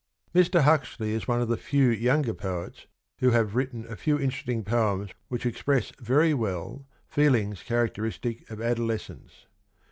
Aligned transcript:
Mr. 0.35 0.61
Huxley 0.61 1.11
is 1.13 1.27
one 1.27 1.41
of 1.41 1.47
the 1.47 1.57
few 1.57 1.89
younger 1.89 2.33
poets 2.33 2.87
who 3.19 3.29
have 3.29 3.53
written 3.53 3.85
a 3.85 3.95
few 3.95 4.17
interesting 4.19 4.63
poems 4.63 5.11
which 5.27 5.45
express 5.45 5.91
very 5.99 6.33
well 6.33 6.87
feelings 7.07 7.61
characteristic 7.61 8.49
of 8.49 8.59
adolescence. 8.59 9.45